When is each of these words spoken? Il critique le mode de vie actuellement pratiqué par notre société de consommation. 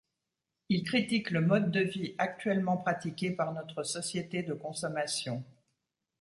Il 0.69 0.81
critique 0.81 1.29
le 1.29 1.41
mode 1.41 1.69
de 1.69 1.79
vie 1.81 2.15
actuellement 2.17 2.75
pratiqué 2.75 3.29
par 3.29 3.53
notre 3.53 3.83
société 3.83 4.41
de 4.41 4.55
consommation. 4.55 5.43